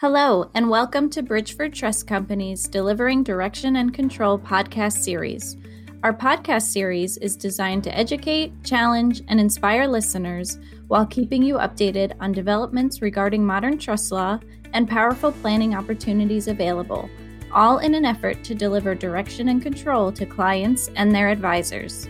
[0.00, 5.56] Hello, and welcome to Bridgeford Trust Company's Delivering Direction and Control podcast series.
[6.02, 12.12] Our podcast series is designed to educate, challenge, and inspire listeners while keeping you updated
[12.20, 14.38] on developments regarding modern trust law
[14.74, 17.08] and powerful planning opportunities available,
[17.50, 22.06] all in an effort to deliver direction and control to clients and their advisors.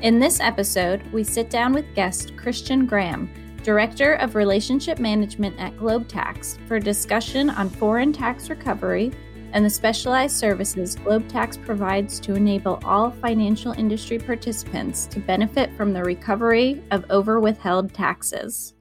[0.00, 3.30] In this episode, we sit down with guest Christian Graham
[3.66, 9.10] Director of Relationship Management at Globe Tax, for discussion on foreign tax recovery
[9.52, 15.76] and the specialized services Globe Tax provides to enable all financial industry participants to benefit
[15.76, 18.72] from the recovery of over withheld taxes.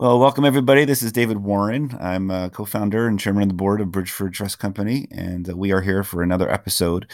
[0.00, 0.84] Well, welcome everybody.
[0.84, 1.96] This is David Warren.
[2.00, 5.72] I'm a co-founder and chairman of the board of Bridgeford Trust Company, and uh, we
[5.72, 7.08] are here for another episode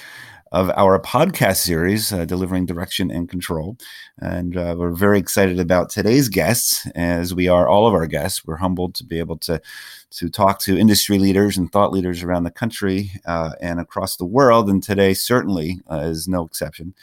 [0.55, 3.77] of our podcast series, uh, Delivering Direction and Control.
[4.21, 8.47] And uh, we're very excited about today's guests, as we are all of our guests.
[8.47, 9.61] We're humbled to be able to,
[10.13, 14.25] to talk to industry leaders and thought leaders around the country uh, and across the
[14.25, 14.71] world.
[14.71, 16.95] And today certainly uh, is no exception.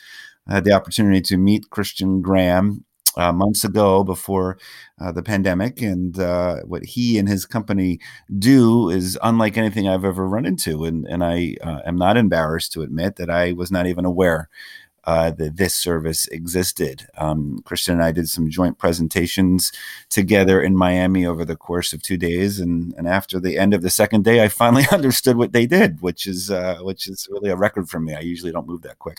[0.48, 2.86] I had the opportunity to meet Christian Graham
[3.18, 4.58] uh, months ago before
[5.00, 5.82] uh, the pandemic.
[5.82, 8.00] And uh, what he and his company
[8.38, 10.86] do is unlike anything I've ever run into.
[10.86, 14.50] And, and I uh, am not embarrassed to admit that I was not even aware
[15.06, 17.08] uh, that this service existed.
[17.18, 19.72] Um, Christian and I did some joint presentations
[20.10, 23.82] together in Miami over the course of two days, and, and after the end of
[23.82, 27.50] the second day, I finally understood what they did, which is uh, which is really
[27.50, 28.14] a record for me.
[28.14, 29.18] I usually don't move that quick,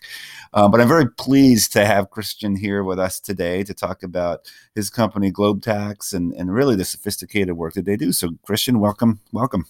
[0.54, 4.50] um, but I'm very pleased to have Christian here with us today to talk about
[4.74, 8.12] his company Globe Tax and and really the sophisticated work that they do.
[8.12, 9.66] So, Christian, welcome, welcome.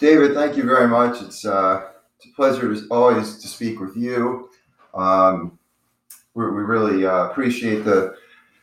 [0.00, 1.22] David, thank you very much.
[1.22, 4.50] It's uh, it's a pleasure always to speak with you.
[4.96, 5.58] Um,
[6.34, 8.16] we, we really uh, appreciate the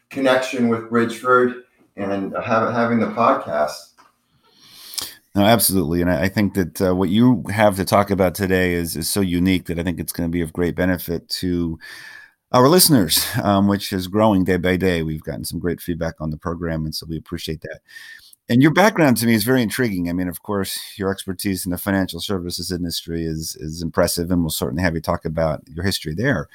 [0.09, 1.61] connection with Bridgeford
[1.95, 3.91] and have, having the podcast.
[5.35, 8.73] No, absolutely, and I, I think that uh, what you have to talk about today
[8.73, 11.79] is is so unique that I think it's going to be of great benefit to
[12.51, 15.01] our listeners, um, which is growing day by day.
[15.01, 17.79] We've gotten some great feedback on the program, and so we appreciate that
[18.49, 20.09] and your background to me is very intriguing.
[20.09, 24.41] I mean, of course, your expertise in the financial services industry is is impressive, and
[24.41, 26.49] we'll certainly have you talk about your history there.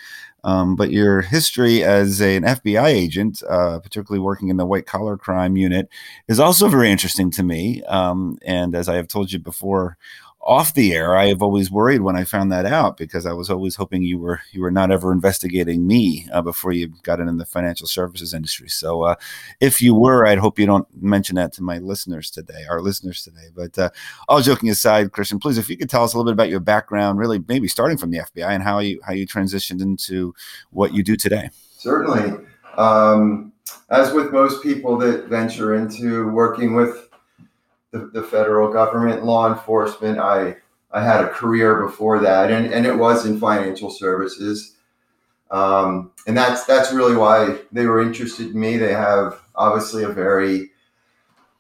[0.45, 4.87] Um, but your history as a, an FBI agent, uh, particularly working in the white
[4.87, 5.89] collar crime unit,
[6.29, 7.83] is also very interesting to me.
[7.85, 9.97] Um, and as I have told you before
[10.49, 13.51] off the air, I have always worried when I found that out because I was
[13.51, 17.37] always hoping you were you were not ever investigating me uh, before you got in
[17.37, 18.71] the financial services industry.
[18.71, 19.17] So, uh,
[19.61, 23.23] if you were, I'd hope you don't mention that to my listeners today, our listeners
[23.23, 23.49] today.
[23.55, 23.91] But uh,
[24.27, 26.61] all joking aside, Christian, please, if you could tell us a little bit about your
[26.61, 30.35] background, really maybe starting from the FBI and how you how you transitioned into
[30.71, 31.51] what you do today.
[31.77, 32.47] Certainly.
[32.79, 33.53] Um,
[33.91, 37.08] as with most people that venture into working with
[37.91, 40.19] the, the federal government, law enforcement.
[40.19, 40.57] I
[40.91, 44.77] I had a career before that, and, and it was in financial services.
[45.51, 48.77] Um, and that's that's really why they were interested in me.
[48.77, 50.71] They have obviously a very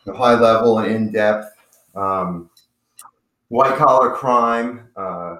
[0.06, 1.54] high level and in depth
[1.94, 2.50] um,
[3.48, 5.38] white collar crime uh,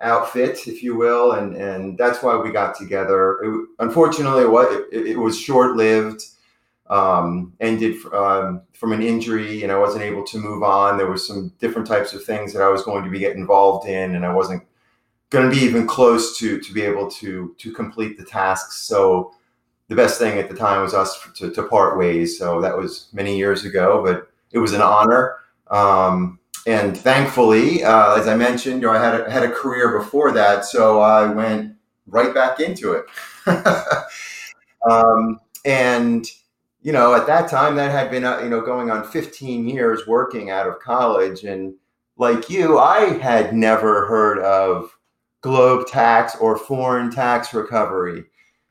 [0.00, 3.40] outfit, if you will, and and that's why we got together.
[3.42, 6.24] It, unfortunately, what it, it was short lived
[6.88, 10.98] um, ended um, from an injury and I wasn't able to move on.
[10.98, 13.88] There was some different types of things that I was going to be get involved
[13.88, 14.62] in, and I wasn't
[15.30, 18.76] going to be even close to to be able to to complete the tasks.
[18.82, 19.32] So
[19.88, 22.38] the best thing at the time was us to, to part ways.
[22.38, 25.36] So that was many years ago, but it was an honor.
[25.70, 29.98] Um, and thankfully, uh, as I mentioned, you know, I had a, had a career
[29.98, 31.74] before that, so I went
[32.06, 33.04] right back into it.
[34.90, 36.30] um, and
[36.84, 40.06] you know, at that time, that had been, uh, you know, going on 15 years
[40.06, 41.44] working out of college.
[41.44, 41.74] And
[42.18, 44.96] like you, I had never heard of
[45.40, 48.24] globe tax or foreign tax recovery.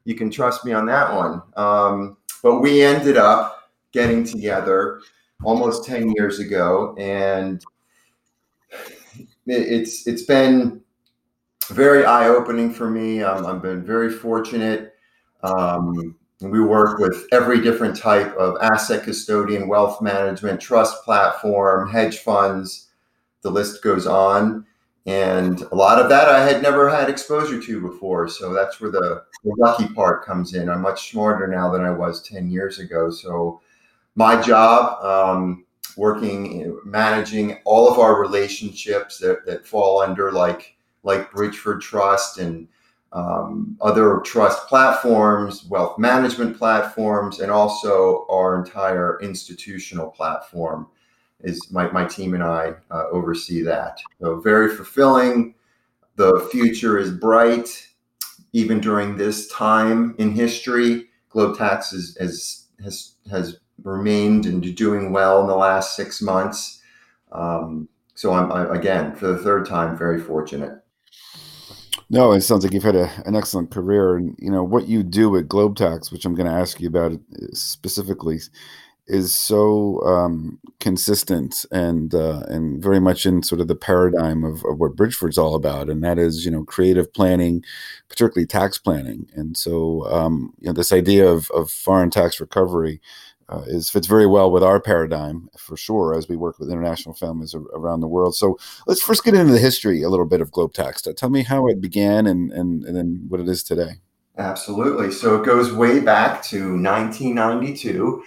[0.05, 1.41] You can trust me on that one.
[1.55, 5.01] Um, but we ended up getting together
[5.43, 6.95] almost 10 years ago.
[6.99, 7.63] And
[9.47, 10.81] it's, it's been
[11.69, 13.23] very eye opening for me.
[13.23, 14.93] Um, I've been very fortunate.
[15.41, 16.15] Um,
[16.51, 22.89] we work with every different type of asset custodian, wealth management, trust platform, hedge funds.
[23.41, 24.65] The list goes on.
[25.05, 28.29] And a lot of that I had never had exposure to before.
[28.29, 30.69] So that's where the, the lucky part comes in.
[30.69, 33.09] I'm much smarter now than I was 10 years ago.
[33.09, 33.61] So
[34.15, 35.65] my job, um,
[35.97, 42.67] working, managing all of our relationships that, that fall under like, like Bridgeford Trust and
[43.13, 50.87] um, other trust platforms, wealth management platforms, and also our entire institutional platform.
[51.41, 53.99] is my, my team and I uh, oversee that.
[54.19, 55.55] So very fulfilling.
[56.15, 57.87] The future is bright,
[58.51, 61.09] even during this time in history.
[61.31, 66.81] GlobeTax is, is, has has remained and doing well in the last six months.
[67.31, 70.82] Um, so I'm I, again for the third time very fortunate.
[72.09, 75.03] No, it sounds like you've had a, an excellent career, and you know what you
[75.03, 77.19] do at GlobeTax, which I'm going to ask you about
[77.53, 78.39] specifically,
[79.07, 84.63] is so um, consistent and uh, and very much in sort of the paradigm of,
[84.65, 87.63] of, what Bridgeford's all about, and that is you know creative planning,
[88.09, 89.27] particularly tax planning.
[89.33, 93.01] And so um, you know this idea of, of foreign tax recovery
[93.53, 97.13] uh, is fits very well with our paradigm for sure as we work with international
[97.13, 98.35] families around the world.
[98.35, 98.57] So
[98.87, 101.15] let's first get into the history a little bit of GlobeTax.
[101.15, 104.01] Tell me how it began and and, and then what it is today.
[104.37, 105.11] Absolutely.
[105.11, 108.23] So it goes way back to 1992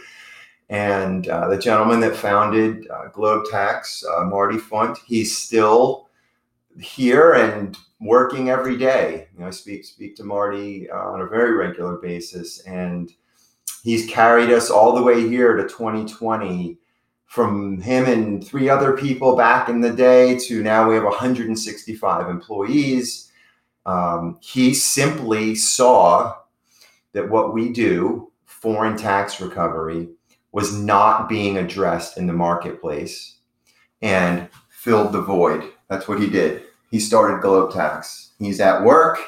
[0.69, 6.09] and uh, the gentleman that founded uh, GlobeTax, uh, Marty Funt, he's still
[6.81, 9.29] here and working every day.
[9.33, 13.13] You know, I speak speak to Marty uh, on a very regular basis, and
[13.87, 16.77] he's carried us all the way here to 2020.
[17.27, 22.29] From him and three other people back in the day to now we have 165
[22.29, 23.31] employees.
[23.85, 26.35] Um, he simply saw
[27.13, 30.09] that what we do, foreign tax recovery,
[30.51, 33.37] was not being addressed in the marketplace
[34.03, 35.63] and filled the void.
[35.89, 36.65] That's what he did.
[36.91, 38.31] He started GlobeTax.
[38.41, 39.21] He's at work,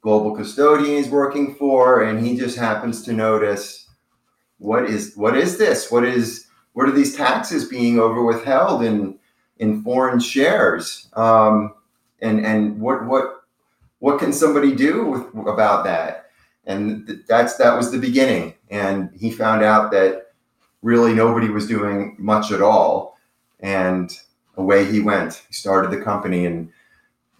[0.00, 3.81] global custodian he's working for, and he just happens to notice
[4.62, 5.90] what is what is this?
[5.90, 9.18] What is what are these taxes being over withheld in
[9.58, 11.08] in foreign shares?
[11.14, 11.74] Um,
[12.20, 13.42] and and what what
[13.98, 16.30] what can somebody do with, about that?
[16.64, 18.54] And that's that was the beginning.
[18.70, 20.32] And he found out that
[20.82, 23.18] really nobody was doing much at all.
[23.60, 24.16] And
[24.56, 25.42] away he went.
[25.48, 26.70] He started the company, and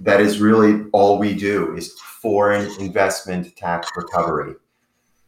[0.01, 4.55] that is really all we do is foreign investment tax recovery.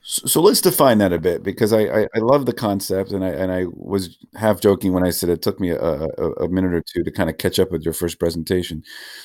[0.06, 3.31] So, let's define that a bit because I, I, I, love the concept and I
[3.31, 6.75] and I was half joking when I said it took me a, a, a minute
[6.75, 8.83] or two to kind of catch up with your first presentation.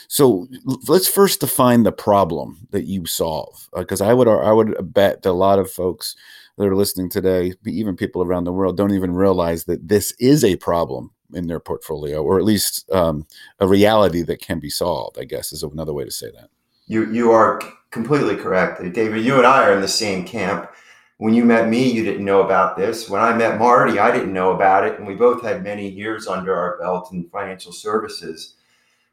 [0.08, 0.48] So
[0.88, 5.24] let's first define the problem that you solve because uh, I would I would bet
[5.24, 6.16] that a lot of folks
[6.58, 10.46] that are listening today, even people around the world, don't even realize that this is
[10.46, 13.28] a problem in their portfolio, or at least um,
[13.60, 15.18] a reality that can be solved.
[15.20, 16.50] I guess is another way to say that.
[16.89, 19.24] You you are completely correct, David.
[19.24, 20.69] You and I are in the same camp.
[21.18, 23.09] When you met me, you didn't know about this.
[23.09, 26.27] When I met Marty, I didn't know about it, and we both had many years
[26.27, 28.56] under our belt in financial services.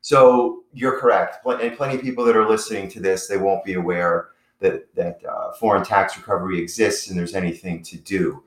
[0.00, 1.44] So you're correct.
[1.44, 4.28] And plenty of people that are listening to this, they won't be aware
[4.60, 8.42] that that uh, foreign tax recovery exists and there's anything to do.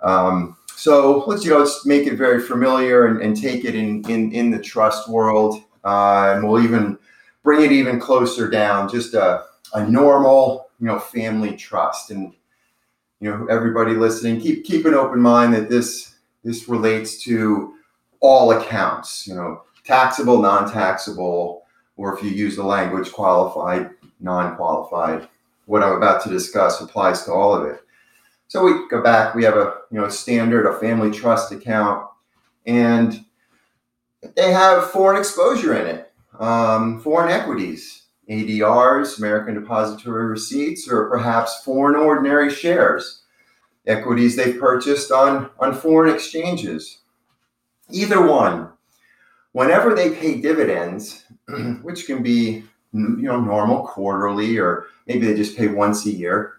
[0.00, 4.08] Um, so let's you know let's make it very familiar and, and take it in,
[4.08, 6.96] in in the trust world, uh, and we'll even
[7.42, 9.44] bring it even closer down, just a,
[9.74, 12.10] a normal you know family trust.
[12.10, 12.32] And
[13.20, 16.14] you know everybody listening, keep keep an open mind that this
[16.44, 17.74] this relates to
[18.20, 19.26] all accounts.
[19.26, 21.64] You know, taxable, non-taxable,
[21.96, 23.90] or if you use the language qualified,
[24.20, 25.28] non-qualified
[25.70, 27.80] what I'm about to discuss applies to all of it.
[28.48, 32.08] So we go back, we have a you know standard, a family trust account,
[32.66, 33.24] and
[34.34, 36.09] they have foreign exposure in it,
[36.40, 43.22] um, foreign equities, ADRs, American Depository Receipts, or perhaps foreign ordinary shares,
[43.86, 46.98] equities they purchased on, on foreign exchanges.
[47.90, 48.68] Either one,
[49.52, 51.24] whenever they pay dividends,
[51.82, 56.54] which can be you know normal quarterly or maybe they just pay once a year.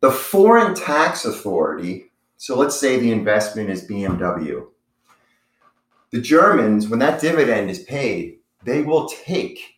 [0.00, 2.10] The foreign tax authority
[2.40, 4.66] so let's say the investment is bmw
[6.10, 9.76] the germans when that dividend is paid they will take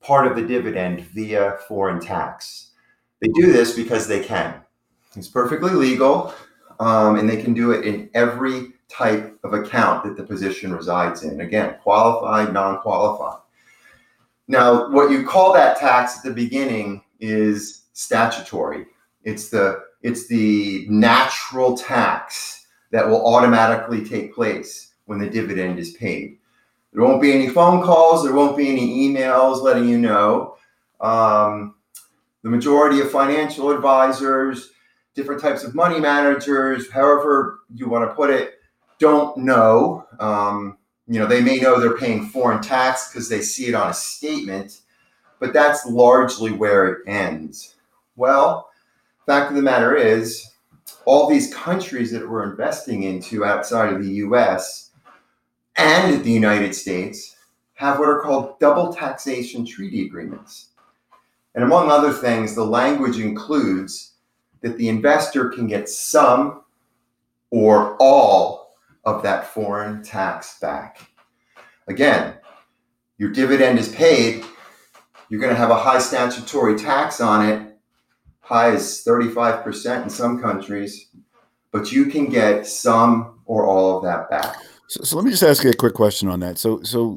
[0.00, 2.72] part of the dividend via foreign tax
[3.20, 4.60] they do this because they can
[5.16, 6.34] it's perfectly legal
[6.80, 11.22] um, and they can do it in every type of account that the position resides
[11.22, 13.40] in again qualified non-qualified
[14.46, 18.86] now, what you call that tax at the beginning is statutory.
[19.22, 25.92] It's the it's the natural tax that will automatically take place when the dividend is
[25.92, 26.38] paid.
[26.94, 28.22] There won't be any phone calls.
[28.22, 30.56] There won't be any emails letting you know.
[31.00, 31.74] Um,
[32.42, 34.70] the majority of financial advisors,
[35.14, 38.60] different types of money managers, however you want to put it,
[39.00, 40.06] don't know.
[40.20, 43.90] Um, you know, they may know they're paying foreign tax because they see it on
[43.90, 44.80] a statement,
[45.40, 47.74] but that's largely where it ends.
[48.14, 48.70] Well,
[49.26, 50.48] fact of the matter is,
[51.06, 54.83] all these countries that we're investing into outside of the US
[55.76, 57.36] and the United States
[57.74, 60.70] have what are called double taxation treaty agreements.
[61.54, 64.14] And among other things, the language includes
[64.62, 66.62] that the investor can get some
[67.50, 68.72] or all
[69.04, 71.00] of that foreign tax back.
[71.86, 72.34] Again,
[73.18, 74.44] your dividend is paid,
[75.28, 77.76] you're going to have a high statutory tax on it,
[78.40, 81.08] high as 35% in some countries,
[81.70, 84.56] but you can get some or all of that back.
[84.86, 86.58] So, so, let me just ask you a quick question on that.
[86.58, 87.14] So, so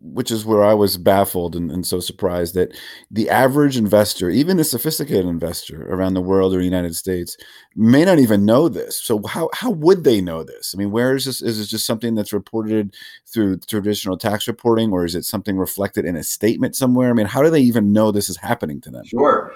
[0.00, 2.76] which is where I was baffled and, and, so surprised that
[3.10, 7.36] the average investor, even a sophisticated investor around the world or the United States,
[7.76, 8.98] may not even know this.
[8.98, 10.74] So, how how would they know this?
[10.74, 11.42] I mean, where is this?
[11.42, 12.94] Is it just something that's reported
[13.26, 17.10] through traditional tax reporting, or is it something reflected in a statement somewhere?
[17.10, 19.04] I mean, how do they even know this is happening to them?
[19.04, 19.54] Sure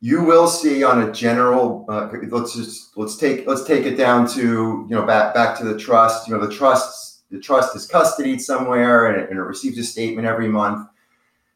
[0.00, 4.28] you will see on a general uh, let's just let's take let's take it down
[4.28, 6.28] to you know back back to the trust.
[6.28, 9.84] You know the trust the trust is custodied somewhere and it, and it receives a
[9.84, 10.88] statement every month.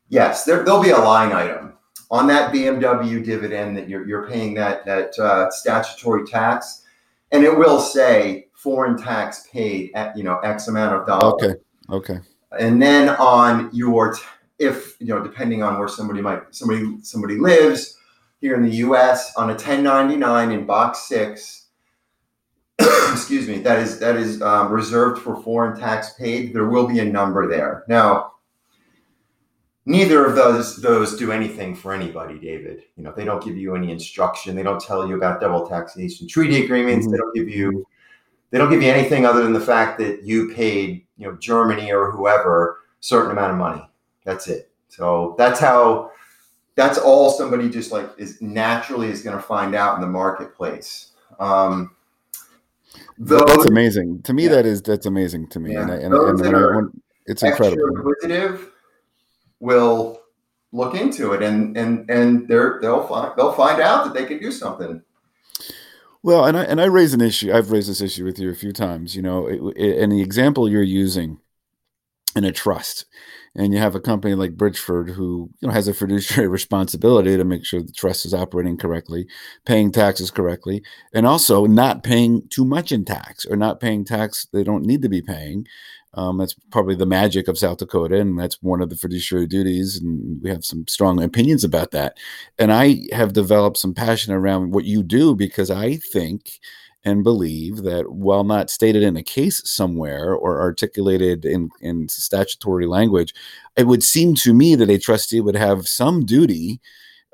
[0.08, 1.74] Yes there, there'll be a line item
[2.10, 6.84] on that bmw dividend that you're, you're paying that that uh, statutory tax.
[7.32, 11.34] And it will say foreign tax paid at you know x amount of dollars.
[11.34, 12.20] Okay okay.
[12.58, 14.16] And then on your
[14.58, 17.98] if you know depending on where somebody might somebody somebody lives
[18.40, 21.68] here in the US on a 1099 in box six.
[23.12, 26.54] excuse me, that is that is um, reserved for foreign tax paid.
[26.54, 27.84] There will be a number there.
[27.88, 28.32] Now,
[29.84, 32.84] neither of those those do anything for anybody, David.
[32.96, 34.56] You know, they don't give you any instruction.
[34.56, 37.06] They don't tell you about double taxation treaty agreements.
[37.06, 37.12] Mm-hmm.
[37.12, 37.86] They don't give you
[38.50, 41.92] they don't give you anything other than the fact that you paid, you know, Germany
[41.92, 43.88] or whoever certain amount of money.
[44.24, 44.70] That's it.
[44.88, 46.10] So that's how
[46.80, 51.12] that's all somebody just like is naturally is going to find out in the marketplace.
[51.38, 51.94] Um,
[53.18, 54.44] those, that's amazing to me.
[54.44, 54.50] Yeah.
[54.50, 55.82] That is that's amazing to me, yeah.
[55.82, 57.86] and, I, and, and when I, when, it's incredible.
[57.96, 58.70] Inquisitive
[59.60, 60.22] will
[60.72, 64.38] look into it, and and and they're they'll find they'll find out that they can
[64.38, 65.02] do something.
[66.22, 67.52] Well, and I and I raise an issue.
[67.52, 69.14] I've raised this issue with you a few times.
[69.14, 71.40] You know, it, it, and the example you're using
[72.36, 73.06] in a trust
[73.54, 77.44] and you have a company like Bridgeford who you know has a fiduciary responsibility to
[77.44, 79.26] make sure the trust is operating correctly,
[79.64, 80.82] paying taxes correctly,
[81.12, 85.02] and also not paying too much in tax or not paying tax they don't need
[85.02, 85.66] to be paying.
[86.14, 90.00] Um, that's probably the magic of South Dakota, and that's one of the fiduciary duties.
[90.00, 92.16] And we have some strong opinions about that.
[92.58, 96.50] And I have developed some passion around what you do because I think
[97.04, 102.86] and believe that while not stated in a case somewhere or articulated in, in statutory
[102.86, 103.34] language,
[103.76, 106.80] it would seem to me that a trustee would have some duty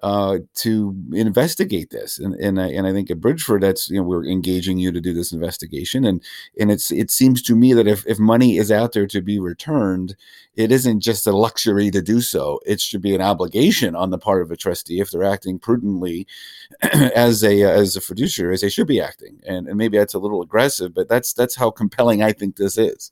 [0.06, 2.16] uh, to investigate this.
[2.20, 5.00] And and I, and I think at Bridgeford, that's you know we're engaging you to
[5.00, 6.22] do this investigation, and
[6.60, 9.40] and it's it seems to me that if if money is out there to be
[9.40, 10.14] returned,
[10.54, 12.60] it isn't just a luxury to do so.
[12.64, 16.28] It should be an obligation on the part of a trustee if they're acting prudently
[16.82, 19.40] as a as a fiduciary as they should be acting.
[19.44, 22.78] And and maybe that's a little aggressive, but that's that's how compelling I think this
[22.78, 23.10] is.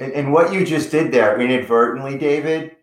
[0.00, 2.74] And, and what you just did there inadvertently, David,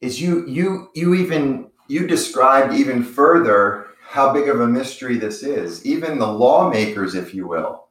[0.00, 5.42] is you you you even you described even further how big of a mystery this
[5.42, 5.84] is.
[5.84, 7.88] Even the lawmakers, if you will,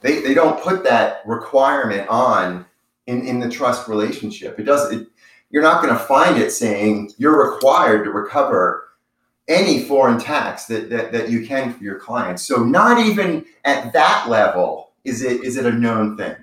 [0.00, 2.64] they, they don't put that requirement on
[3.06, 4.58] in, in the trust relationship.
[4.58, 5.08] It does it,
[5.50, 8.88] you're not going to find it saying you're required to recover
[9.46, 12.42] any foreign tax that, that, that you can for your clients.
[12.42, 16.36] So not even at that level is it is it a known thing.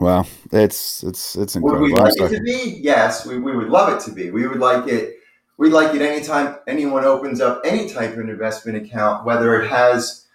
[0.00, 1.82] Wow, it's it's it's incredible.
[1.82, 2.78] Would we like it to be?
[2.80, 4.30] Yes, we, we would love it to be.
[4.30, 5.17] We would like it.
[5.58, 10.26] We'd like it anytime anyone opens up any type of investment account, whether it has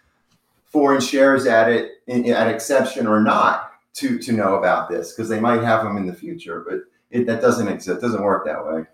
[0.66, 5.40] foreign shares at it at exception or not, to to know about this because they
[5.40, 6.66] might have them in the future.
[6.68, 8.02] But it, that doesn't exist.
[8.02, 8.86] Doesn't work that way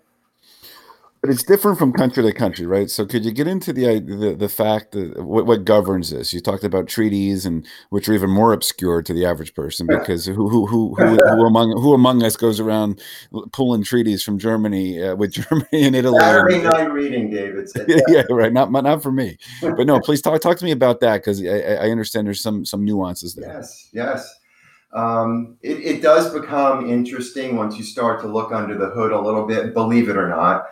[1.20, 2.88] but it's different from country to country, right?
[2.88, 6.32] So, could you get into the the, the fact that what, what governs this?
[6.32, 10.24] You talked about treaties, and which are even more obscure to the average person, because
[10.24, 13.02] who who who who, who among who among us goes around
[13.52, 16.18] pulling treaties from Germany uh, with Germany and Italy?
[16.20, 17.68] Saturday night reading, David.
[17.88, 18.52] yeah, yeah, right.
[18.52, 20.00] Not not for me, but no.
[20.00, 23.34] Please talk talk to me about that because I, I understand there's some some nuances
[23.34, 23.52] there.
[23.52, 24.36] Yes, yes.
[24.92, 29.20] Um, it, it does become interesting once you start to look under the hood a
[29.20, 29.72] little bit.
[29.74, 30.64] Believe it or not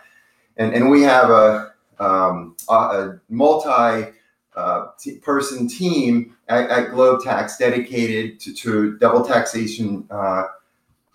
[0.59, 4.11] and and we have a, um, a multi
[4.55, 10.43] uh, t- person team at, at, Globe Tax dedicated to, to double taxation uh,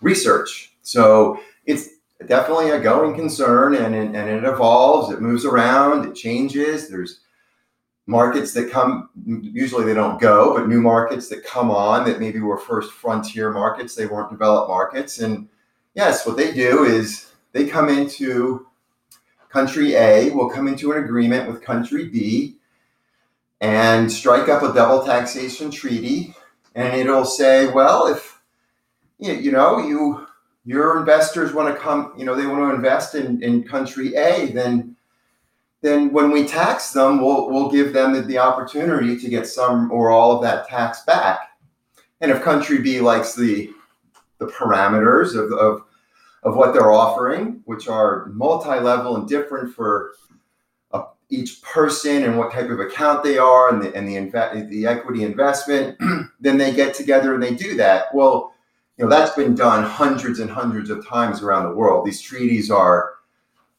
[0.01, 0.73] research.
[0.81, 1.89] So it's
[2.25, 5.13] definitely a going concern, and and it evolves.
[5.13, 6.09] It moves around.
[6.09, 6.89] It changes.
[6.89, 7.21] There's
[8.07, 12.39] markets that come usually they don't go but new markets that come on that maybe
[12.39, 15.49] were first frontier markets they weren't developed markets and
[15.95, 18.67] yes what they do is they come into
[19.55, 22.55] country a will come into an agreement with country b
[23.61, 26.35] and strike up a double taxation treaty
[26.75, 28.41] and it'll say well if
[29.17, 30.27] you know you
[30.65, 34.47] your investors want to come you know they want to invest in, in country a
[34.47, 34.95] then
[35.85, 39.91] then when we tax them, we'll, we'll give them the, the opportunity to get some
[39.91, 41.51] or all of that tax back.
[42.21, 43.69] And if country B likes the,
[44.39, 45.83] the parameters of, of,
[46.45, 50.13] of what they're offering, which are multi-level and different for
[50.93, 54.69] uh, each person and what type of account they are and the, and the, inve-
[54.69, 55.97] the equity investment,
[56.39, 58.13] then they get together and they do that.
[58.13, 58.53] Well,
[58.97, 62.05] you know, that's been done hundreds and hundreds of times around the world.
[62.05, 63.15] These treaties are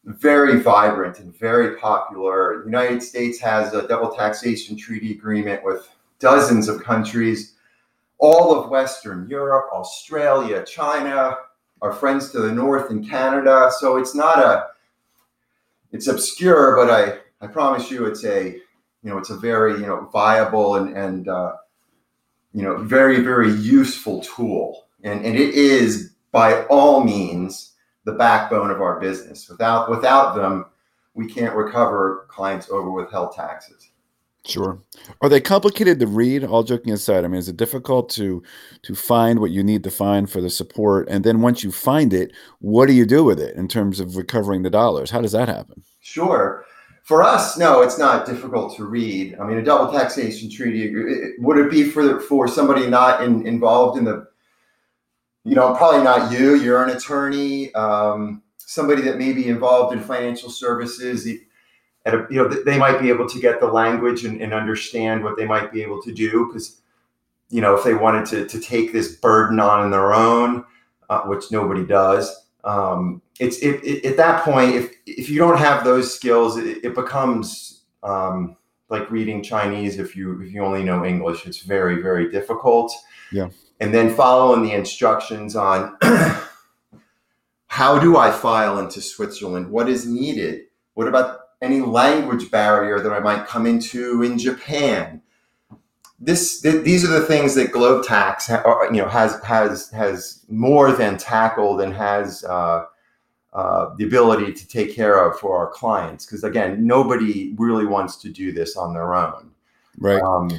[0.05, 2.59] very vibrant and very popular.
[2.59, 7.55] The United States has a double taxation treaty agreement with dozens of countries,
[8.19, 11.37] all of Western Europe, Australia, China,
[11.83, 13.71] our friends to the north in Canada.
[13.79, 14.67] So it's not a,
[15.93, 18.61] it's obscure, but I, I promise you it's a,
[19.03, 21.57] you know, it's a very, you know, viable and, and uh,
[22.53, 24.87] you know, very, very useful tool.
[25.05, 29.49] And, and it is by all means the backbone of our business.
[29.49, 30.67] Without without them,
[31.15, 33.91] we can't recover clients over withheld taxes.
[34.47, 34.81] Sure.
[35.21, 36.45] Are they complicated to read?
[36.45, 38.43] All joking aside, I mean, is it difficult to
[38.83, 41.09] to find what you need to find for the support?
[41.09, 44.17] And then once you find it, what do you do with it in terms of
[44.17, 45.11] recovering the dollars?
[45.11, 45.83] How does that happen?
[46.01, 46.65] Sure.
[47.03, 49.37] For us, no, it's not difficult to read.
[49.41, 50.93] I mean, a double taxation treaty
[51.39, 54.29] would it be for for somebody not in, involved in the
[55.47, 56.57] you know, probably not you.
[56.57, 61.29] You're an attorney, um, somebody that may be involved in financial services.
[62.07, 65.23] At a, you know, they might be able to get the language and, and understand
[65.23, 66.81] what they might be able to do because,
[67.51, 70.65] you know, if they wanted to, to take this burden on in their own,
[71.11, 75.59] uh, which nobody does, um, it's it, it, at that point if if you don't
[75.59, 78.57] have those skills, it, it becomes um,
[78.89, 81.47] like reading Chinese if you if you only know English.
[81.47, 82.93] It's very very difficult.
[83.31, 85.97] Yeah and then following the instructions on
[87.67, 89.71] how do I file into Switzerland?
[89.71, 90.63] What is needed?
[90.95, 95.23] What about any language barrier that I might come into in Japan?
[96.19, 100.93] This, th- these are the things that GlobeTax, ha- you know, has has has more
[100.93, 102.87] than tackled and has uh,
[103.53, 106.25] uh, the ability to take care of for our clients.
[106.25, 109.51] Because again, nobody really wants to do this on their own.
[109.99, 110.23] Right.
[110.23, 110.51] Um,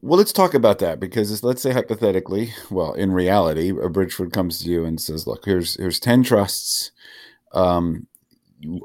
[0.00, 4.58] well, let's talk about that because let's say hypothetically, well, in reality, a Bridgeford comes
[4.60, 6.90] to you and says, "Look, here's here's ten trusts.
[7.52, 8.06] Um,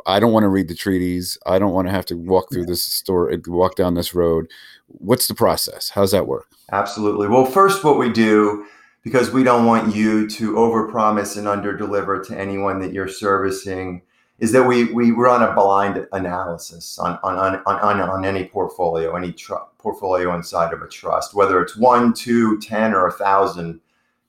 [0.05, 1.37] I don't want to read the treaties.
[1.45, 4.49] I don't want to have to walk through this store, walk down this road.
[4.87, 5.89] What's the process?
[5.89, 7.27] How's that work?" Absolutely.
[7.27, 8.65] Well, first, what we do
[9.03, 14.01] because we don't want you to overpromise and underdeliver to anyone that you're servicing
[14.39, 19.15] is that we we run a blind analysis on on on on, on any portfolio,
[19.15, 23.79] any tr- portfolio inside of a trust, whether it's one, two, ten, or a thousand.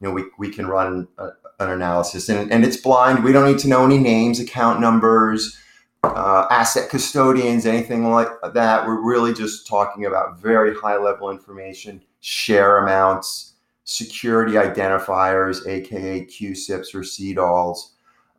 [0.00, 1.28] You know, we we can run a,
[1.68, 3.22] analysis, and and it's blind.
[3.22, 5.58] We don't need to know any names, account numbers,
[6.02, 8.86] uh, asset custodians, anything like that.
[8.86, 16.94] We're really just talking about very high level information, share amounts, security identifiers, aka CUSIPs
[16.94, 17.90] or SEDOLs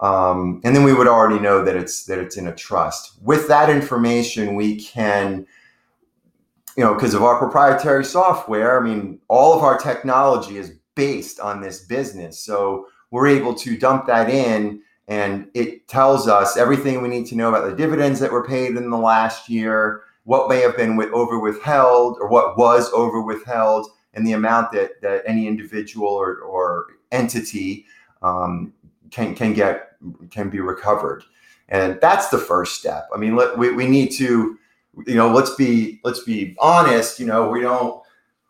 [0.01, 3.13] um, and then we would already know that it's that it's in a trust.
[3.21, 5.45] With that information, we can,
[6.75, 8.81] you know, because of our proprietary software.
[8.81, 13.78] I mean, all of our technology is based on this business, so we're able to
[13.78, 18.19] dump that in, and it tells us everything we need to know about the dividends
[18.19, 22.28] that were paid in the last year, what may have been with, over withheld, or
[22.28, 27.86] what was over withheld, and the amount that that any individual or, or entity
[28.21, 28.74] um,
[29.10, 29.95] can can get
[30.30, 31.24] can be recovered.
[31.69, 33.08] And that's the first step.
[33.13, 34.58] I mean let, we, we need to
[35.08, 38.02] you know let's be let's be honest you know we don't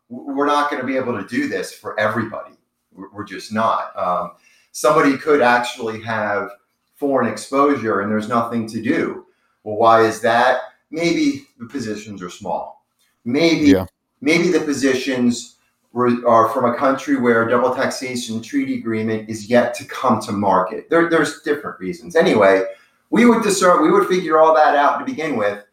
[0.09, 2.51] we're not going to be able to do this for everybody.
[2.93, 3.97] We're, just not.
[3.97, 4.31] Um,
[4.71, 6.51] somebody could actually have
[6.95, 9.25] foreign exposure and there's nothing to do
[9.63, 12.85] well why is that maybe the positions are small
[13.25, 13.85] maybe yeah.
[14.21, 15.57] maybe the positions
[15.93, 20.31] are from a country where a double taxation treaty agreement is yet to come to
[20.31, 20.89] market.
[20.89, 22.15] There, there's different reasons.
[22.15, 22.63] Anyway,
[23.09, 25.63] we would discern, we would figure all that out to begin with.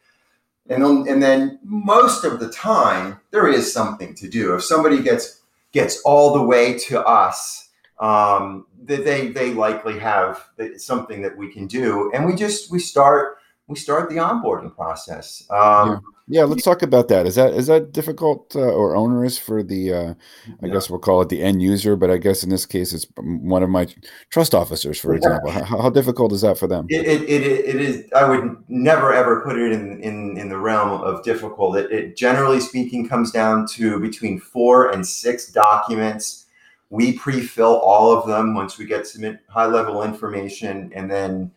[0.69, 4.55] And then, and then most of the time, there is something to do.
[4.55, 5.41] If somebody gets
[5.73, 7.68] gets all the way to us,
[8.01, 13.39] um, they they likely have something that we can do, and we just we start
[13.67, 15.47] we start the onboarding process.
[15.51, 15.99] Um, yeah
[16.31, 17.27] Yeah, let's talk about that.
[17.27, 19.95] Is that is that difficult uh, or onerous for the?
[19.95, 20.15] Uh,
[20.63, 20.75] I yeah.
[20.75, 23.63] guess we'll call it the end user, but I guess in this case, it's one
[23.63, 23.87] of my
[24.29, 25.51] trust officers, for example.
[25.51, 26.87] How, how, difficult is that for them?
[26.91, 28.05] It, it, it, it is.
[28.15, 31.79] I would never ever put it in in, in the realm of difficult.
[31.79, 36.45] It, it generally speaking comes down to between four and six documents.
[36.91, 41.51] We pre-fill all of them once we get some high level information, and then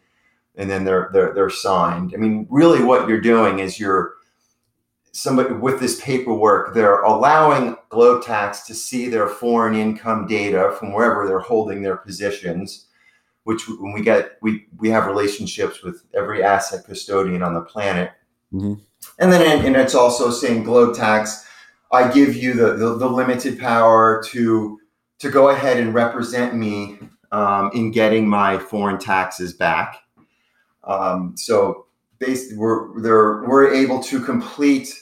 [0.56, 2.13] and then they're they're they're signed.
[2.13, 4.15] I mean, really, what you're doing is you're
[5.12, 7.76] somebody with this paperwork, they're allowing
[8.24, 12.88] Tax to see their foreign income data from wherever they're holding their positions,
[13.44, 18.12] which when we get, we, we have relationships with every asset custodian on the planet.
[18.54, 18.82] Mm-hmm.
[19.20, 21.46] And then, and it's also saying Tax,
[21.91, 24.80] I give you the, the, the, limited power to,
[25.22, 27.00] to go ahead and represent me
[27.32, 29.98] um, in getting my foreign taxes back.
[30.84, 31.86] Um, so
[32.20, 34.94] basically we're we're able to complete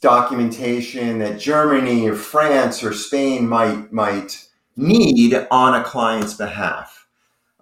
[0.00, 7.06] documentation that Germany or France or Spain might might need on a client's behalf.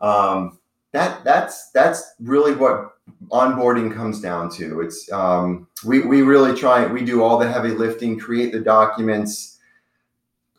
[0.00, 0.58] Um,
[0.92, 2.96] that that's that's really what
[3.28, 4.80] onboarding comes down to.
[4.80, 9.53] It's um, we we really try we do all the heavy lifting, create the documents,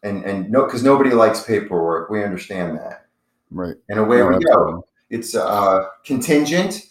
[0.05, 2.09] and and no because nobody likes paperwork.
[2.09, 3.07] We understand that.
[3.51, 3.75] Right.
[3.89, 4.85] And away we go.
[5.09, 6.87] It's uh, contingent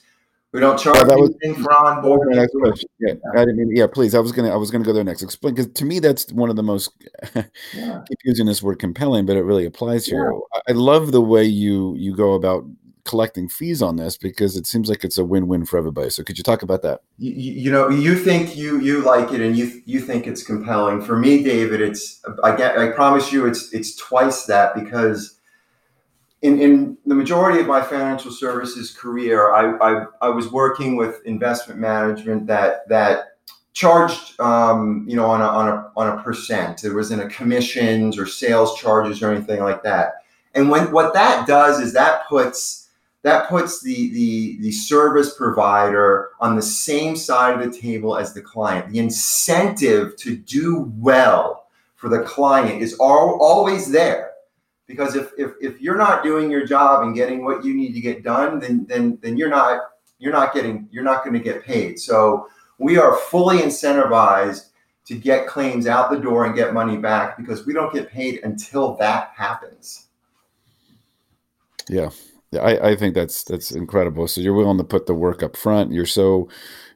[0.55, 2.37] we don't charge yeah, that was, anything for onboarding.
[2.37, 2.89] Next question.
[3.01, 4.15] Yeah, I didn't mean, yeah, please.
[4.15, 5.21] I was gonna I was gonna go there next.
[5.21, 6.93] Explain because to me that's one of the most
[7.35, 7.43] yeah.
[8.09, 10.33] keep using this word compelling, but it really applies here.
[10.33, 10.61] Yeah.
[10.69, 12.65] I love the way you you go about
[13.05, 16.11] collecting fees on this because it seems like it's a win-win for everybody.
[16.11, 17.03] So could you talk about that?
[17.19, 21.03] You, you know, you think you you like it and you you think it's compelling.
[21.03, 25.39] For me, David, it's I get I promise you it's it's twice that because
[26.45, 31.25] in, in the majority of my financial services career, I, I, I was working with
[31.25, 33.39] investment management that that
[33.73, 36.83] charged um, you know on a, on a on a percent.
[36.83, 40.15] There wasn't a commissions or sales charges or anything like that.
[40.55, 42.84] And when what that does is that puts
[43.25, 48.35] that puts the the the service provider on the same side of the table as
[48.35, 48.93] the client.
[48.93, 54.33] The incentive to do well for the client is all, always there.
[54.87, 58.01] Because if, if if you're not doing your job and getting what you need to
[58.01, 59.81] get done then then then you're not
[60.19, 61.99] you're not getting you're not going to get paid.
[61.99, 62.47] So
[62.79, 64.69] we are fully incentivized
[65.07, 68.41] to get claims out the door and get money back because we don't get paid
[68.45, 70.09] until that happens.
[71.89, 74.29] Yeah yeah I, I think that's that's incredible.
[74.29, 75.93] So you're willing to put the work up front.
[75.93, 76.49] You're so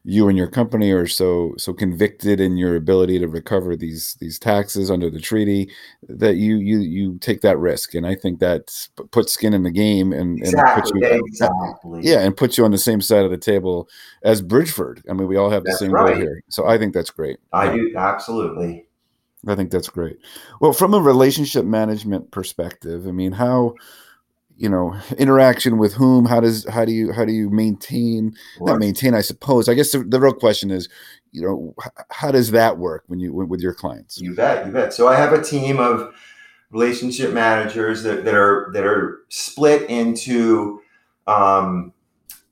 [0.04, 4.38] you and your company are so so convicted in your ability to recover these these
[4.38, 5.70] taxes under the treaty
[6.08, 7.94] that you you you take that risk.
[7.94, 12.00] And i think that puts skin in the game and, exactly, and puts you exactly.
[12.02, 13.88] yeah and puts you on the same side of the table
[14.22, 15.02] as bridgeford.
[15.10, 16.14] I mean we all have that's the same right.
[16.14, 16.42] goal here.
[16.48, 17.38] So i think that's great.
[17.52, 18.86] I do absolutely.
[19.46, 20.16] I think that's great.
[20.60, 23.74] Well from a relationship management perspective i mean how
[24.58, 28.72] you know interaction with whom how does how do you how do you maintain right.
[28.72, 30.88] not maintain i suppose i guess the, the, real question is
[31.32, 31.74] you know
[32.10, 35.16] how does that work when you with your clients you bet you bet so i
[35.16, 36.12] have a team of
[36.70, 40.82] relationship managers that, that are that are split into
[41.26, 41.92] um,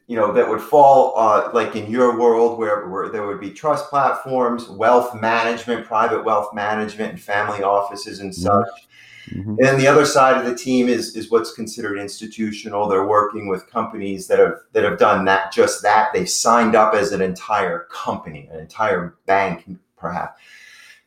[0.06, 3.50] you know that would fall uh, like in your world where, where there would be
[3.50, 8.42] trust platforms wealth management private wealth management and family offices and mm-hmm.
[8.42, 8.86] such
[9.30, 9.56] Mm-hmm.
[9.64, 12.88] And the other side of the team is is what's considered institutional.
[12.88, 16.12] They're working with companies that have that have done that just that.
[16.12, 20.40] They've signed up as an entire company, an entire bank, perhaps.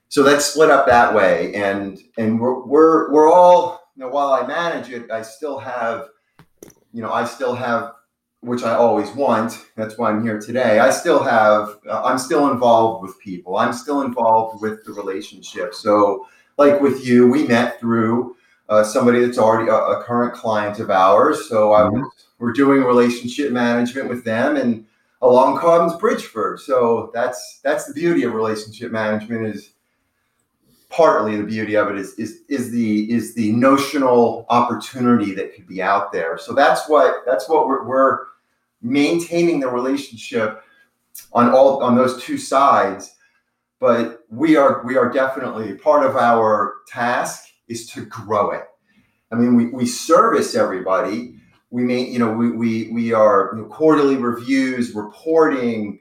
[0.10, 4.34] So that's split up that way, and and we're we're, we're all you know while
[4.34, 6.10] I manage it, I still have
[6.92, 7.94] you know I still have
[8.42, 9.66] which I always want.
[9.76, 10.80] That's why I'm here today.
[10.80, 13.58] I still have uh, I'm still involved with people.
[13.58, 15.74] I'm still involved with the relationship.
[15.74, 16.26] So
[16.60, 18.36] like with you, we met through
[18.68, 21.48] uh, somebody that's already a, a, current client of ours.
[21.48, 22.02] So I mm-hmm.
[22.02, 24.86] was, we're doing relationship management with them, and
[25.22, 26.60] along comes Bridgeford.
[26.60, 29.72] So that's that's the beauty of relationship management is
[30.90, 35.66] partly the beauty of it is is is the is the notional opportunity that could
[35.66, 36.38] be out there.
[36.38, 38.20] So that's what that's what we're, we're
[38.82, 40.62] maintaining the relationship
[41.34, 43.16] on all on those two sides
[43.80, 48.64] but we are we are definitely part of our task is to grow it.
[49.32, 51.36] I mean, we, we service everybody.
[51.70, 56.00] We may, you know, we we we are you know, quarterly reviews, reporting,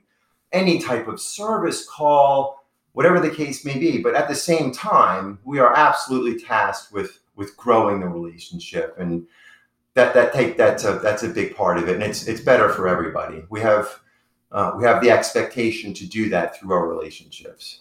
[0.52, 3.98] any type of service call, whatever the case may be.
[4.02, 9.26] But at the same time, we are absolutely tasked with with growing the relationship, and
[9.94, 12.70] that that take that's a that's a big part of it, and it's it's better
[12.70, 13.44] for everybody.
[13.50, 14.00] We have
[14.52, 17.80] uh, we have the expectation to do that through our relationships.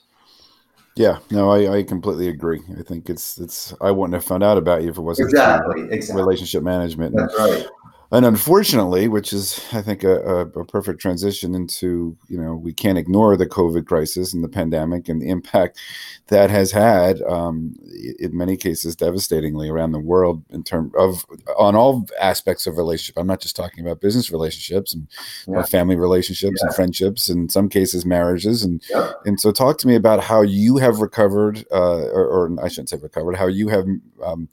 [0.95, 2.61] Yeah, no, I, I completely agree.
[2.77, 5.83] I think it's it's I wouldn't have found out about you if it wasn't exactly,
[5.91, 6.23] exactly.
[6.23, 7.15] relationship management.
[7.15, 7.67] That's right
[8.11, 12.73] and unfortunately, which is I think a, a, a, perfect transition into you know we
[12.73, 15.79] can't ignore the COVID crisis and the pandemic and the impact
[16.27, 17.75] that has had um,
[18.19, 21.25] in many cases devastatingly around the world in terms of
[21.57, 23.17] on all aspects of relationship.
[23.17, 25.07] I'm not just talking about business relationships and
[25.47, 25.63] yeah.
[25.63, 26.67] family relationships yeah.
[26.67, 29.11] and friendships, in some cases marriages, and yeah.
[29.25, 32.89] and so talk to me about how you have recovered, uh, or, or, I shouldn't
[32.89, 33.85] say recovered, how you have.
[34.23, 34.47] Um,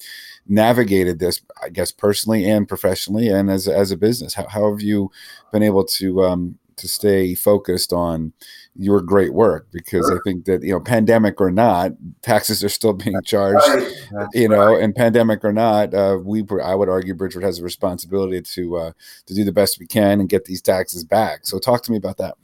[0.47, 4.35] navigated this, I guess, personally and professionally, and as as a business?
[4.35, 5.11] How, how have you
[5.53, 8.33] been able to um, to stay focused on
[8.77, 9.69] your great work?
[9.73, 10.17] Because sure.
[10.17, 13.67] I think that you know, pandemic or not, taxes are still being charged.
[14.13, 14.29] Right.
[14.35, 14.83] You know, right.
[14.83, 18.93] and pandemic or not, uh, we I would argue Bridgeford has a responsibility to uh,
[19.27, 21.41] to do the best we can and get these taxes back.
[21.47, 22.37] So talk to me about that.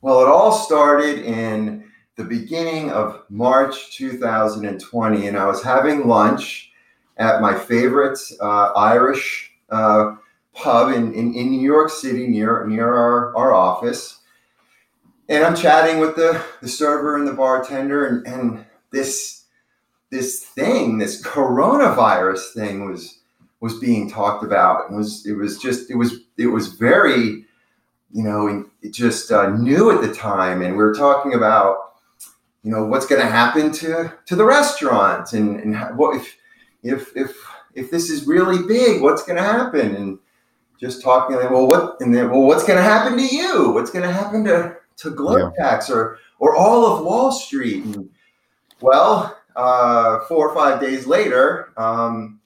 [0.00, 1.84] Well, it all started in
[2.14, 6.67] the beginning of March 2020, and I was having lunch
[7.18, 10.16] at my favorite uh, Irish uh,
[10.54, 14.20] pub in, in, in, New York City near near our, our office.
[15.28, 19.44] And I'm chatting with the, the server and the bartender, and, and this
[20.10, 23.18] this thing, this coronavirus thing was
[23.60, 24.90] was being talked about.
[24.90, 27.44] It was it was just it was it was very,
[28.12, 31.94] you know, just uh, new at the time, and we were talking about,
[32.62, 36.36] you know, what's going to happen to to the restaurants and and what if
[36.82, 37.36] if if
[37.74, 39.94] if this is really big, what's going to happen?
[39.94, 40.18] And
[40.78, 43.70] just talking like, well, what and then well, what's going to happen to you?
[43.70, 45.94] What's going to happen to to GlobeTax yeah.
[45.94, 47.84] or or all of Wall Street?
[47.84, 48.10] And,
[48.80, 52.40] well, uh, four or five days later, um,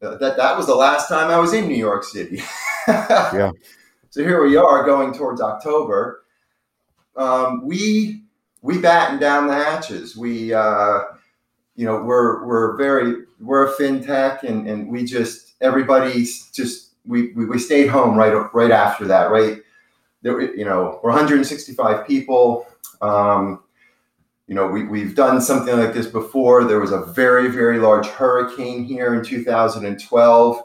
[0.00, 2.42] that that was the last time I was in New York City.
[2.88, 3.50] yeah.
[4.10, 6.24] So here we are going towards October.
[7.16, 8.24] Um, we
[8.60, 10.16] we batten down the hatches.
[10.16, 11.00] We uh,
[11.76, 17.32] you know we're we're very we're a fintech and and we just everybody's just we
[17.32, 19.58] we, we stayed home right right after that right?
[20.22, 22.66] There you know we're 165 people.
[23.00, 23.64] Um,
[24.46, 26.64] you know we, we've done something like this before.
[26.64, 30.62] There was a very very large hurricane here in 2012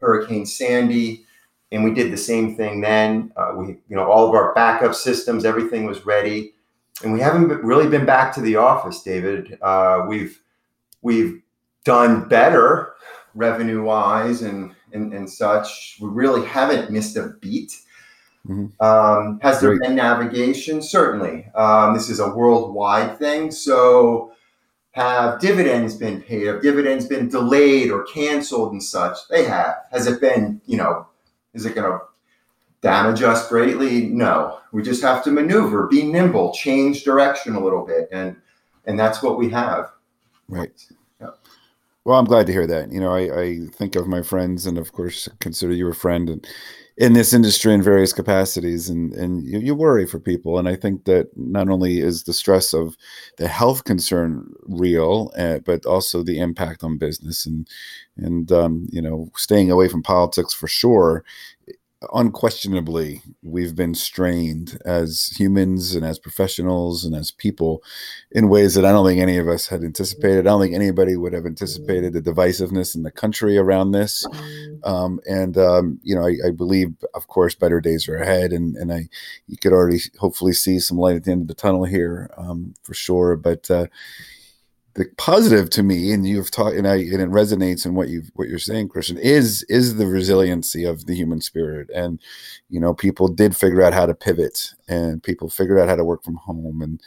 [0.00, 1.24] hurricane sandy
[1.70, 3.32] and we did the same thing then.
[3.36, 6.54] Uh, we you know all of our backup systems everything was ready.
[7.02, 9.58] And we haven't really been back to the office david.
[9.60, 10.40] Uh, we've
[11.00, 11.41] we've
[11.84, 12.94] done better
[13.34, 15.98] revenue wise and, and, and such.
[16.00, 17.78] We really haven't missed a beat.
[18.48, 18.84] Mm-hmm.
[18.84, 19.88] Um, has there Great.
[19.88, 20.82] been navigation?
[20.82, 21.46] Certainly.
[21.54, 23.50] Um, this is a worldwide thing.
[23.50, 24.32] So,
[24.92, 26.46] have dividends been paid?
[26.46, 29.16] Have dividends been delayed or canceled and such?
[29.30, 29.76] They have.
[29.90, 31.06] Has it been, you know,
[31.54, 32.00] is it going to
[32.82, 34.06] damage us greatly?
[34.06, 34.58] No.
[34.72, 38.36] We just have to maneuver, be nimble, change direction a little bit, and
[38.86, 39.92] and that's what we have.
[40.48, 40.84] Right.
[42.04, 42.90] Well, I'm glad to hear that.
[42.90, 46.28] You know, I, I think of my friends, and of course, consider you a friend,
[46.28, 46.46] and
[46.96, 50.58] in this industry in various capacities, and and you, you, worry for people.
[50.58, 52.96] And I think that not only is the stress of
[53.38, 57.68] the health concern real, uh, but also the impact on business, and
[58.16, 61.24] and um, you know, staying away from politics for sure
[62.12, 67.82] unquestionably we've been strained as humans and as professionals and as people
[68.30, 70.40] in ways that I don't think any of us had anticipated.
[70.40, 74.26] I don't think anybody would have anticipated the divisiveness in the country around this.
[74.84, 78.76] Um, and um, you know, I, I, believe, of course, better days are ahead, and
[78.76, 79.08] and I
[79.46, 82.74] you could already hopefully see some light at the end of the tunnel here um,
[82.82, 83.36] for sure.
[83.36, 83.86] But uh,
[84.94, 88.22] the positive to me, and you've taught, and, I, and it resonates in what you
[88.34, 92.20] what you're saying, Christian, is is the resiliency of the human spirit, and
[92.68, 96.04] you know, people did figure out how to pivot, and people figured out how to
[96.04, 97.00] work from home, and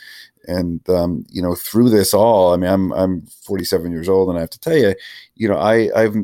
[0.47, 4.37] and um, you know, through this all, I mean, I'm I'm 47 years old, and
[4.37, 4.95] I have to tell you,
[5.35, 6.15] you know, I I've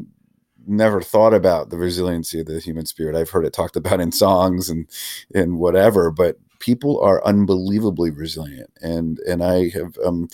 [0.67, 3.15] never thought about the resiliency of the human spirit.
[3.15, 4.87] I've heard it talked about in songs and
[5.35, 10.27] and whatever, but people are unbelievably resilient, and and I have um,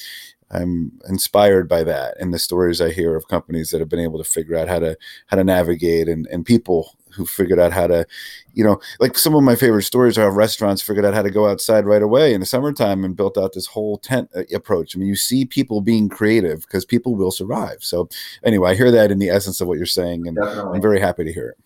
[0.49, 4.17] I'm inspired by that and the stories I hear of companies that have been able
[4.17, 7.87] to figure out how to how to navigate and and people who figured out how
[7.87, 8.05] to,
[8.53, 11.31] you know, like some of my favorite stories are how restaurants figured out how to
[11.31, 14.95] go outside right away in the summertime and built out this whole tent uh, approach.
[14.95, 17.77] I mean, you see people being creative because people will survive.
[17.81, 18.07] So
[18.43, 20.75] anyway, I hear that in the essence of what you're saying, and Definitely.
[20.75, 21.57] I'm very happy to hear it.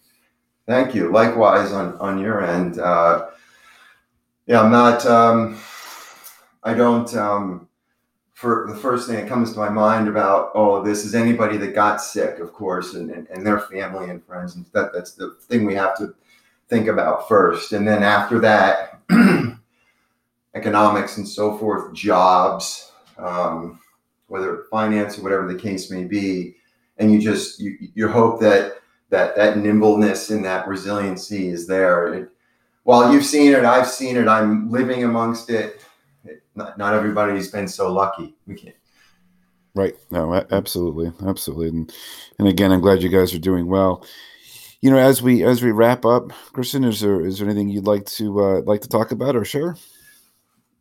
[0.68, 1.12] Thank you.
[1.12, 2.80] Likewise on on your end.
[2.80, 3.28] Uh,
[4.48, 5.06] yeah, I'm not.
[5.06, 5.60] Um,
[6.64, 7.14] I don't.
[7.16, 7.68] Um,
[8.34, 11.76] for the first thing that comes to my mind about oh this is anybody that
[11.76, 15.36] got sick of course and, and, and their family and friends and that that's the
[15.48, 16.14] thing we have to
[16.72, 17.74] think about first.
[17.74, 19.02] And then after that,
[20.56, 23.80] economics and so forth, jobs, um,
[24.28, 26.56] whether finance or whatever the case may be.
[26.98, 32.14] And you just, you, you hope that, that that nimbleness and that resiliency is there.
[32.14, 32.30] It,
[32.84, 35.82] while you've seen it, I've seen it, I'm living amongst it.
[36.56, 38.36] Not, not everybody's been so lucky.
[38.48, 38.76] We can't,
[39.74, 39.96] Right.
[40.10, 41.70] No, absolutely, absolutely.
[41.70, 41.94] And
[42.38, 44.06] and again, I'm glad you guys are doing well.
[44.82, 47.88] You know, as we as we wrap up, Christian, is there is there anything you'd
[47.88, 49.78] like to uh, like to talk about or share?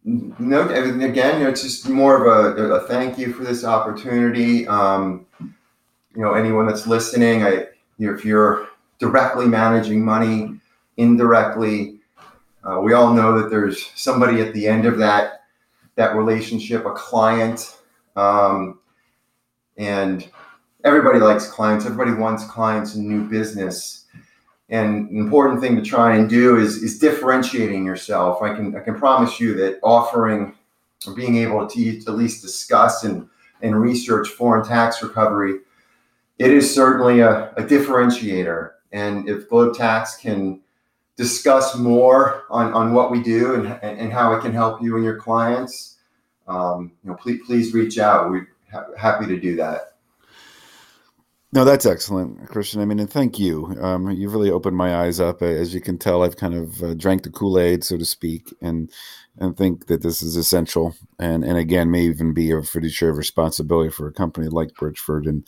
[0.02, 4.66] No, again, it's just more of a, a thank you for this opportunity.
[4.66, 7.66] Um, you know, anyone that's listening, I,
[7.98, 10.58] you know, if you're directly managing money,
[10.96, 11.98] indirectly,
[12.64, 15.39] uh, we all know that there's somebody at the end of that
[15.96, 17.78] that relationship, a client.
[18.16, 18.80] Um,
[19.76, 20.28] and
[20.84, 21.86] everybody likes clients.
[21.86, 24.06] Everybody wants clients in new business.
[24.68, 28.40] And an important thing to try and do is, is differentiating yourself.
[28.42, 30.54] I can i can promise you that offering
[31.06, 33.28] or being able to at least discuss and,
[33.62, 35.60] and research foreign tax recovery
[36.40, 38.70] it is certainly a, a differentiator.
[38.92, 40.60] And if GlobeTax can
[41.20, 45.04] discuss more on, on what we do and, and how it can help you and
[45.04, 45.98] your clients
[46.48, 48.48] um, you know please, please reach out we're
[48.96, 49.96] happy to do that.
[51.52, 52.80] No, that's excellent, Christian.
[52.80, 53.76] I mean, and thank you.
[53.80, 55.42] Um, you've really opened my eyes up.
[55.42, 58.54] As you can tell, I've kind of uh, drank the Kool Aid, so to speak,
[58.62, 58.88] and
[59.36, 60.94] and think that this is essential.
[61.18, 65.28] And and again, may even be a fiduciary responsibility for a company like Bridgeford.
[65.28, 65.44] And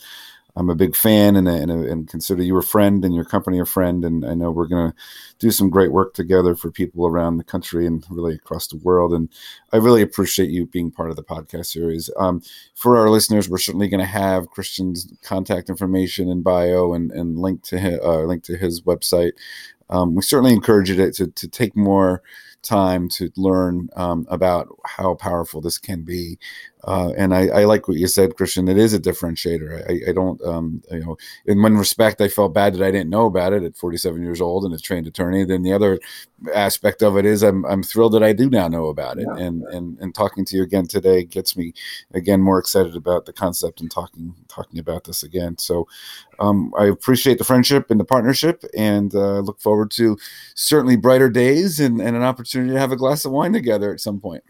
[0.55, 3.65] I'm a big fan and, and, and consider you a friend and your company a
[3.65, 4.05] friend.
[4.05, 4.97] And I know we're going to
[5.39, 9.13] do some great work together for people around the country and really across the world.
[9.13, 9.29] And
[9.71, 12.09] I really appreciate you being part of the podcast series.
[12.17, 12.41] Um,
[12.75, 17.39] for our listeners, we're certainly going to have Christian's contact information and bio and, and
[17.39, 19.31] link to his, uh, link to his website.
[19.89, 22.21] Um, we certainly encourage you to, to, to take more
[22.63, 26.39] time to learn um, about how powerful this can be.
[26.85, 28.67] Uh, and I, I, like what you said, Christian.
[28.67, 29.89] It is a differentiator.
[29.89, 33.09] I, I don't, um, you know, in one respect, I felt bad that I didn't
[33.09, 35.45] know about it at 47 years old and a trained attorney.
[35.45, 35.99] Then the other
[36.53, 39.27] aspect of it is I'm, I'm thrilled that I do now know about it.
[39.27, 39.45] Yeah.
[39.45, 41.73] And, and, and talking to you again today gets me
[42.13, 45.57] again more excited about the concept and talking, talking about this again.
[45.59, 45.87] So
[46.39, 50.17] um, I appreciate the friendship and the partnership and uh, look forward to
[50.55, 54.01] certainly brighter days and, and an opportunity to have a glass of wine together at
[54.01, 54.43] some point.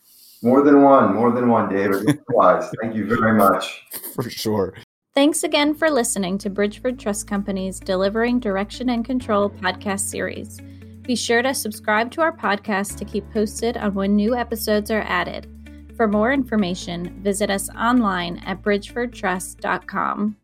[0.43, 2.05] More than one, more than one, David.
[2.81, 3.81] Thank you very much.
[4.13, 4.73] For sure.
[5.15, 10.59] Thanks again for listening to Bridgeford Trust Company's Delivering Direction and Control podcast series.
[11.03, 15.03] Be sure to subscribe to our podcast to keep posted on when new episodes are
[15.07, 15.47] added.
[15.95, 20.35] For more information, visit us online at bridgefordtrust.com.